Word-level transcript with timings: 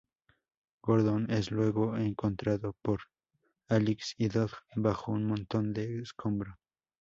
Gordon 0.81 1.29
es 1.31 1.51
luego 1.51 1.95
encontrado 1.95 2.75
por 2.81 3.01
Alyx 3.67 4.15
y 4.17 4.29
Dog 4.29 4.49
bajo 4.75 5.11
un 5.11 5.27
montón 5.27 5.73
de 5.73 5.99
escombro. 6.01 6.57